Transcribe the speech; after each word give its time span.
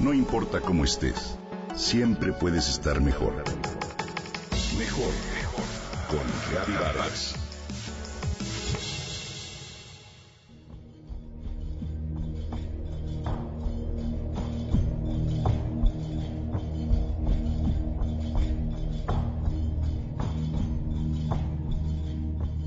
No 0.00 0.14
importa 0.14 0.62
cómo 0.62 0.84
estés, 0.84 1.36
siempre 1.76 2.32
puedes 2.32 2.70
estar 2.70 3.02
mejor. 3.02 3.34
Mejor, 4.78 5.12
mejor. 5.34 5.64
Con 6.08 6.20
Reavivadas. 6.50 7.34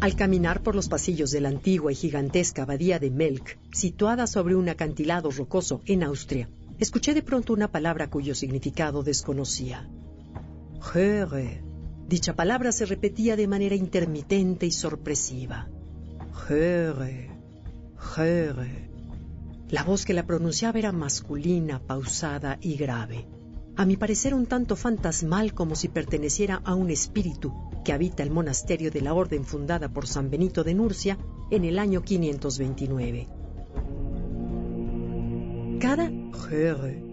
Al 0.01 0.15
caminar 0.15 0.61
por 0.61 0.75
los 0.75 0.87
pasillos 0.87 1.31
de 1.31 1.41
la 1.41 1.49
antigua 1.49 1.91
y 1.91 1.95
gigantesca 1.95 2.61
abadía 2.61 2.99
de 2.99 3.09
Melk, 3.09 3.57
situada 3.71 4.27
sobre 4.27 4.55
un 4.55 4.69
acantilado 4.69 5.31
rocoso 5.31 5.81
en 5.85 6.03
Austria, 6.03 6.47
escuché 6.79 7.13
de 7.13 7.21
pronto 7.21 7.53
una 7.53 7.71
palabra 7.71 8.09
cuyo 8.09 8.35
significado 8.35 9.03
desconocía. 9.03 9.89
Höre. 10.93 11.63
Dicha 12.07 12.35
palabra 12.35 12.71
se 12.71 12.85
repetía 12.85 13.35
de 13.35 13.47
manera 13.47 13.75
intermitente 13.75 14.65
y 14.65 14.71
sorpresiva. 14.71 15.69
Höre. 16.49 17.31
Höre. 18.17 18.89
La 19.69 19.83
voz 19.83 20.05
que 20.05 20.13
la 20.13 20.25
pronunciaba 20.25 20.77
era 20.77 20.91
masculina, 20.91 21.79
pausada 21.79 22.57
y 22.61 22.75
grave. 22.75 23.27
A 23.75 23.85
mi 23.85 23.97
parecer 23.97 24.33
un 24.35 24.45
tanto 24.45 24.75
fantasmal 24.75 25.53
como 25.53 25.75
si 25.75 25.87
perteneciera 25.87 26.61
a 26.63 26.75
un 26.75 26.91
espíritu 26.91 27.51
que 27.83 27.91
habita 27.91 28.21
el 28.21 28.29
monasterio 28.29 28.91
de 28.91 29.01
la 29.01 29.15
orden 29.15 29.45
fundada 29.45 29.89
por 29.89 30.05
San 30.05 30.29
Benito 30.29 30.63
de 30.63 30.75
Nurcia 30.75 31.17
en 31.49 31.65
el 31.65 31.79
año 31.79 32.03
529. 32.03 33.42
Cada 35.83 36.09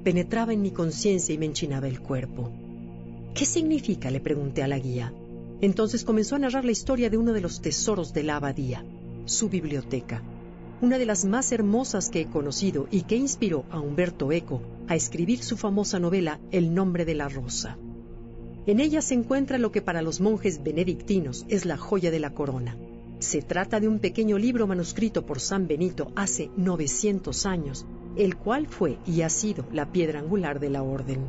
penetraba 0.05 0.53
en 0.53 0.63
mi 0.63 0.71
conciencia 0.71 1.35
y 1.35 1.39
me 1.39 1.47
enchinaba 1.47 1.89
el 1.89 1.99
cuerpo. 1.99 2.53
¿Qué 3.35 3.45
significa? 3.45 4.13
le 4.13 4.21
pregunté 4.21 4.63
a 4.63 4.69
la 4.69 4.79
guía. 4.79 5.13
Entonces 5.61 6.05
comenzó 6.05 6.37
a 6.37 6.39
narrar 6.39 6.65
la 6.65 6.71
historia 6.71 7.11
de 7.11 7.17
uno 7.17 7.33
de 7.33 7.41
los 7.41 7.61
tesoros 7.61 8.15
de 8.15 8.23
la 8.23 8.37
abadía, 8.37 8.85
su 9.25 9.49
biblioteca, 9.49 10.23
una 10.81 10.99
de 10.99 11.07
las 11.07 11.25
más 11.25 11.51
hermosas 11.51 12.11
que 12.11 12.21
he 12.21 12.27
conocido 12.27 12.87
y 12.93 13.03
que 13.03 13.17
inspiró 13.17 13.65
a 13.73 13.81
Humberto 13.81 14.31
Eco 14.31 14.63
a 14.87 14.95
escribir 14.95 15.43
su 15.43 15.57
famosa 15.57 15.99
novela 15.99 16.39
El 16.53 16.73
nombre 16.73 17.05
de 17.05 17.15
la 17.17 17.29
rosa. 17.29 17.77
En 18.67 18.79
ella 18.79 19.03
se 19.03 19.15
encuentra 19.15 19.59
lo 19.59 19.73
que 19.73 19.83
para 19.83 20.01
los 20.01 20.21
monjes 20.21 20.63
benedictinos 20.63 21.45
es 21.49 21.65
la 21.65 21.77
joya 21.77 22.13
de 22.13 22.21
la 22.21 22.35
corona. 22.35 22.77
Se 23.19 23.43
trata 23.43 23.81
de 23.81 23.89
un 23.89 23.99
pequeño 23.99 24.39
libro 24.39 24.69
manuscrito 24.69 25.27
por 25.27 25.41
San 25.41 25.67
Benito 25.67 26.13
hace 26.15 26.51
900 26.57 27.47
años, 27.47 27.85
el 28.17 28.37
cual 28.37 28.67
fue 28.67 28.99
y 29.07 29.23
ha 29.23 29.29
sido 29.29 29.65
la 29.73 29.93
piedra 29.93 30.21
angular 30.21 30.61
de 30.61 30.71
la 30.71 30.83
orden. 30.83 31.29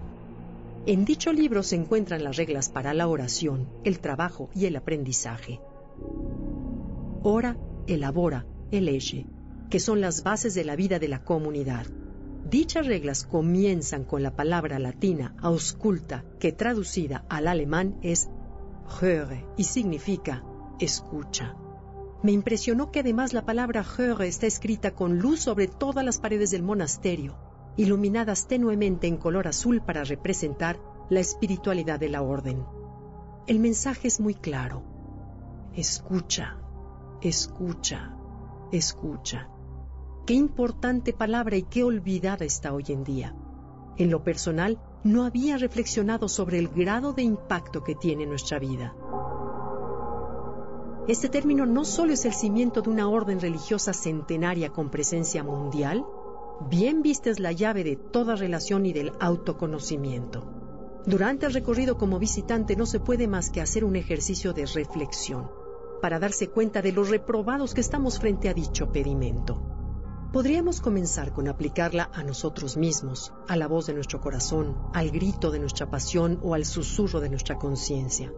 En 0.86 1.06
dicho 1.06 1.32
libro 1.32 1.62
se 1.62 1.76
encuentran 1.76 2.24
las 2.24 2.38
reglas 2.38 2.70
para 2.70 2.94
la 2.94 3.08
oración, 3.08 3.68
el 3.84 4.00
trabajo 4.00 4.50
y 4.56 4.66
el 4.66 4.76
aprendizaje. 4.76 5.60
Ora, 7.24 7.56
elabora, 7.86 8.48
elege, 8.72 9.28
que 9.70 9.80
son 9.80 10.02
las 10.02 10.24
bases 10.24 10.56
de 10.56 10.64
la 10.64 10.76
vida 10.76 10.98
de 10.98 11.08
la 11.08 11.24
comunidad. 11.24 11.86
Dichas 12.50 12.88
reglas 12.88 13.24
comienzan 13.26 14.04
con 14.04 14.24
la 14.24 14.36
palabra 14.36 14.80
latina 14.80 15.36
ausculta, 15.40 16.26
que 16.40 16.52
traducida 16.52 17.26
al 17.30 17.48
alemán 17.48 17.98
es 18.02 18.30
höre 19.00 19.46
y 19.58 19.66
significa 19.66 20.44
escucha. 20.80 21.56
Me 22.24 22.32
impresionó 22.32 22.92
que 22.92 23.00
además 23.00 23.34
la 23.34 23.46
palabra 23.46 23.84
höre 23.84 24.28
está 24.28 24.46
escrita 24.46 24.92
con 24.92 25.18
luz 25.18 25.42
sobre 25.42 25.68
todas 25.68 26.06
las 26.06 26.20
paredes 26.20 26.52
del 26.52 26.62
monasterio, 26.62 27.36
iluminadas 27.78 28.48
tenuemente 28.48 29.08
en 29.08 29.18
color 29.18 29.48
azul 29.48 29.82
para 29.82 30.04
representar 30.04 30.80
la 31.10 31.20
espiritualidad 31.20 32.00
de 32.00 32.10
la 32.10 32.22
orden. 32.22 32.64
El 33.48 33.60
mensaje 33.60 34.08
es 34.08 34.20
muy 34.20 34.36
claro. 34.36 34.84
Escucha, 35.74 36.58
escucha, 37.22 38.16
escucha. 38.72 39.50
Qué 40.28 40.36
importante 40.36 41.14
palabra 41.14 41.58
y 41.58 41.64
qué 41.64 41.84
olvidada 41.84 42.46
está 42.46 42.72
hoy 42.72 42.86
en 42.90 43.04
día. 43.04 43.36
En 43.98 44.12
lo 44.12 44.24
personal, 44.24 44.80
no 45.04 45.26
había 45.26 45.58
reflexionado 45.58 46.28
sobre 46.28 46.60
el 46.60 46.68
grado 46.68 47.14
de 47.14 47.24
impacto 47.24 47.84
que 47.84 47.96
tiene 47.96 48.28
nuestra 48.28 48.60
vida. 48.60 48.94
Este 51.08 51.30
término 51.30 51.66
no 51.66 51.84
solo 51.84 52.14
es 52.14 52.26
el 52.26 52.34
cimiento 52.34 52.82
de 52.84 52.90
una 52.92 53.10
orden 53.10 53.40
religiosa 53.40 53.92
centenaria 53.92 54.70
con 54.70 54.92
presencia 54.92 55.44
mundial, 55.44 56.06
bien 56.70 57.02
vista 57.02 57.32
es 57.32 57.40
la 57.40 57.52
llave 57.52 57.84
de 57.84 57.96
toda 57.96 58.36
relación 58.36 58.86
y 58.86 58.94
del 58.94 59.12
autoconocimiento. 59.20 61.02
Durante 61.08 61.48
el 61.48 61.54
recorrido 61.54 61.98
como 61.98 62.20
visitante 62.20 62.76
no 62.76 62.86
se 62.86 63.00
puede 63.00 63.28
más 63.28 63.50
que 63.50 63.62
hacer 63.62 63.84
un 63.84 63.96
ejercicio 63.96 64.54
de 64.54 64.68
reflexión 64.68 65.50
para 66.04 66.20
darse 66.20 66.50
cuenta 66.50 66.84
de 66.84 66.92
los 66.92 67.10
reprobados 67.10 67.74
que 67.74 67.82
estamos 67.82 68.20
frente 68.20 68.50
a 68.50 68.54
dicho 68.54 68.92
pedimento. 68.92 69.60
Podríamos 70.32 70.82
comenzar 70.82 71.34
con 71.34 71.48
aplicarla 71.48 72.12
a 72.14 72.24
nosotros 72.24 72.78
mismos, 72.78 73.34
a 73.48 73.58
la 73.58 73.68
voz 73.68 73.88
de 73.88 73.94
nuestro 73.94 74.22
corazón, 74.22 74.78
al 74.94 75.10
grito 75.10 75.50
de 75.50 75.60
nuestra 75.60 75.90
pasión 75.90 76.40
o 76.44 76.54
al 76.54 76.66
susurro 76.66 77.20
de 77.20 77.30
nuestra 77.30 77.58
conciencia. 77.58 78.32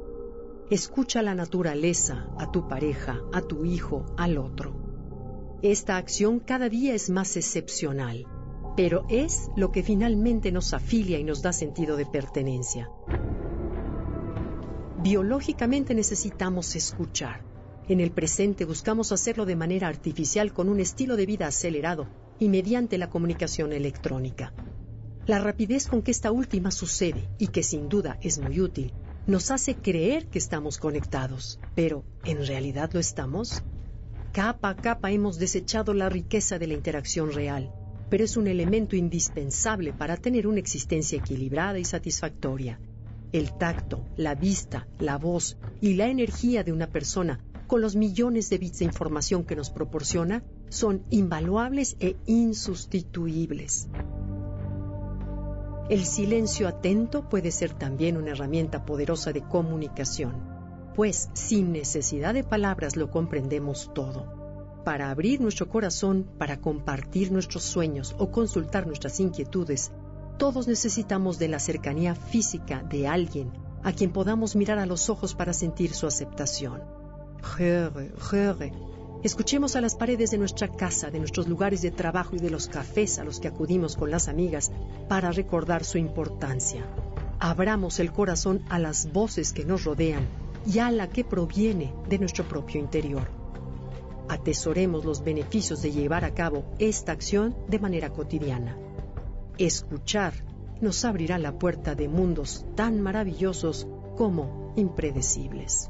Escucha 0.70 1.22
la 1.22 1.36
naturaleza, 1.36 2.28
a 2.38 2.52
tu 2.52 2.68
pareja, 2.68 3.22
a 3.34 3.42
tu 3.42 3.66
hijo, 3.66 4.06
al 4.18 4.38
otro. 4.38 5.60
Esta 5.62 5.98
acción 5.98 6.40
cada 6.40 6.70
día 6.70 6.94
es 6.94 7.10
más 7.10 7.38
excepcional, 7.38 8.26
pero 8.76 9.06
es 9.10 9.50
lo 9.56 9.72
que 9.72 9.84
finalmente 9.84 10.52
nos 10.52 10.74
afilia 10.74 11.20
y 11.20 11.24
nos 11.24 11.42
da 11.42 11.54
sentido 11.54 11.96
de 11.96 12.06
pertenencia. 12.06 12.90
Biológicamente 15.02 15.94
necesitamos 15.94 16.76
escuchar 16.76 17.54
en 17.90 18.00
el 18.00 18.12
presente 18.12 18.64
buscamos 18.64 19.12
hacerlo 19.12 19.46
de 19.46 19.58
manera 19.58 19.90
artificial 19.90 20.54
con 20.54 20.70
un 20.70 20.80
estilo 20.80 21.18
de 21.18 21.26
vida 21.26 21.48
acelerado 21.48 22.08
y 22.40 22.48
mediante 22.48 22.98
la 22.98 23.10
comunicación 23.10 23.74
electrónica. 23.74 24.54
La 25.26 25.40
rapidez 25.40 25.88
con 25.88 26.02
que 26.02 26.12
esta 26.12 26.32
última 26.32 26.72
sucede, 26.72 27.28
y 27.40 27.48
que 27.48 27.62
sin 27.62 27.90
duda 27.90 28.18
es 28.22 28.40
muy 28.40 28.62
útil, 28.62 28.94
nos 29.26 29.52
hace 29.52 29.76
creer 29.76 30.28
que 30.28 30.38
estamos 30.38 30.78
conectados, 30.78 31.60
pero 31.76 32.04
¿en 32.26 32.46
realidad 32.46 32.92
lo 32.94 33.00
estamos? 33.00 33.64
Capa 34.34 34.70
a 34.70 34.76
capa 34.76 35.12
hemos 35.12 35.38
desechado 35.38 35.94
la 35.94 36.10
riqueza 36.10 36.60
de 36.60 36.68
la 36.68 36.74
interacción 36.74 37.32
real, 37.32 37.72
pero 38.10 38.26
es 38.26 38.36
un 38.36 38.48
elemento 38.48 38.96
indispensable 38.96 39.94
para 39.94 40.18
tener 40.18 40.46
una 40.46 40.60
existencia 40.60 41.20
equilibrada 41.20 41.80
y 41.80 41.86
satisfactoria. 41.86 42.80
El 43.32 43.58
tacto, 43.58 44.06
la 44.18 44.36
vista, 44.36 44.88
la 45.00 45.18
voz 45.18 45.58
y 45.80 45.94
la 45.94 46.08
energía 46.08 46.64
de 46.64 46.74
una 46.74 46.88
persona 46.88 47.40
con 47.68 47.82
los 47.82 47.96
millones 47.96 48.50
de 48.50 48.58
bits 48.58 48.80
de 48.80 48.86
información 48.86 49.46
que 49.46 49.56
nos 49.56 49.70
proporciona, 49.70 50.44
son 50.70 51.04
invaluables 51.10 51.96
e 52.00 52.18
insustituibles. 52.26 53.88
El 55.90 56.06
silencio 56.06 56.70
atento 56.70 57.28
puede 57.28 57.52
ser 57.52 57.74
también 57.74 58.16
una 58.16 58.32
herramienta 58.32 58.86
poderosa 58.86 59.34
de 59.34 59.42
comunicación, 59.42 60.34
pues 60.96 61.30
sin 61.34 61.74
necesidad 61.74 62.34
de 62.34 62.46
palabras 62.46 62.96
lo 62.96 63.12
comprendemos 63.12 63.92
todo. 63.94 64.82
Para 64.86 65.12
abrir 65.12 65.42
nuestro 65.42 65.68
corazón, 65.68 66.26
para 66.38 66.62
compartir 66.62 67.34
nuestros 67.34 67.64
sueños 67.64 68.16
o 68.18 68.32
consultar 68.32 68.88
nuestras 68.88 69.20
inquietudes, 69.20 69.92
todos 70.38 70.68
necesitamos 70.68 71.38
de 71.38 71.50
la 71.50 71.60
cercanía 71.60 72.16
física 72.16 72.82
de 72.84 73.08
alguien 73.08 73.52
a 73.84 73.92
quien 73.92 74.14
podamos 74.14 74.56
mirar 74.56 74.80
a 74.80 74.86
los 74.86 75.10
ojos 75.10 75.36
para 75.36 75.52
sentir 75.52 75.94
su 75.94 76.08
aceptación. 76.08 76.82
Escuchemos 79.24 79.78
a 79.78 79.82
las 79.82 79.96
paredes 79.96 80.32
de 80.32 80.38
nuestra 80.38 80.68
casa, 80.68 81.10
de 81.10 81.18
nuestros 81.18 81.48
lugares 81.48 81.82
de 81.82 81.92
trabajo 81.92 82.36
y 82.36 82.40
de 82.40 82.50
los 82.50 82.68
cafés 82.68 83.20
a 83.20 83.24
los 83.24 83.40
que 83.40 83.48
acudimos 83.48 83.96
con 83.96 84.12
las 84.12 84.28
amigas 84.28 84.70
para 85.08 85.32
recordar 85.32 85.86
su 85.86 85.98
importancia. 85.98 86.86
Abramos 87.40 88.02
el 88.02 88.12
corazón 88.12 88.62
a 88.70 88.80
las 88.80 89.14
voces 89.14 89.54
que 89.54 89.64
nos 89.64 89.86
rodean 89.86 90.28
y 90.66 90.80
a 90.80 90.92
la 90.92 91.08
que 91.08 91.24
proviene 91.24 91.94
de 92.10 92.20
nuestro 92.20 92.44
propio 92.44 92.82
interior. 92.82 93.30
Atesoremos 94.28 95.06
los 95.06 95.24
beneficios 95.24 95.82
de 95.82 95.94
llevar 95.94 96.26
a 96.26 96.34
cabo 96.34 96.66
esta 96.78 97.14
acción 97.14 97.56
de 97.70 97.80
manera 97.80 98.10
cotidiana. 98.10 98.78
Escuchar 99.58 100.34
nos 100.82 101.06
abrirá 101.06 101.38
la 101.38 101.58
puerta 101.58 101.96
de 101.96 102.10
mundos 102.10 102.66
tan 102.76 103.00
maravillosos 103.00 103.88
como 104.18 104.74
impredecibles. 104.76 105.90